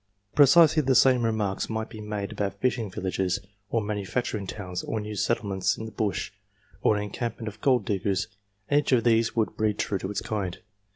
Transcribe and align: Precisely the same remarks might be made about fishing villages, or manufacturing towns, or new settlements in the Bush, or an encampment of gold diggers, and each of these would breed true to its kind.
Precisely 0.33 0.81
the 0.81 0.95
same 0.95 1.23
remarks 1.23 1.69
might 1.69 1.87
be 1.87 2.01
made 2.01 2.31
about 2.31 2.55
fishing 2.59 2.89
villages, 2.89 3.37
or 3.69 3.81
manufacturing 3.83 4.47
towns, 4.47 4.81
or 4.81 4.99
new 4.99 5.15
settlements 5.15 5.77
in 5.77 5.85
the 5.85 5.91
Bush, 5.91 6.31
or 6.81 6.97
an 6.97 7.03
encampment 7.03 7.47
of 7.47 7.61
gold 7.61 7.85
diggers, 7.85 8.25
and 8.67 8.79
each 8.79 8.91
of 8.91 9.03
these 9.03 9.35
would 9.35 9.55
breed 9.55 9.77
true 9.77 9.99
to 9.99 10.09
its 10.09 10.21
kind. 10.21 10.57